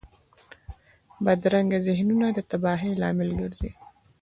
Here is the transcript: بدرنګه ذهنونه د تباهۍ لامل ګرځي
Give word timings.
بدرنګه 1.23 1.77
ذهنونه 1.87 2.27
د 2.33 2.39
تباهۍ 2.49 2.91
لامل 3.01 3.29
ګرځي 3.41 3.71